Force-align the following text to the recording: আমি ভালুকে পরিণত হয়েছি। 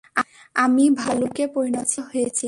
আমি 0.55 0.85
ভালুকে 0.97 1.43
পরিণত 1.47 1.93
হয়েছি। 2.07 2.39